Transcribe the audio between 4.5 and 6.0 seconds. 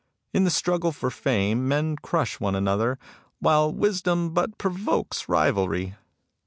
provokes rivalry.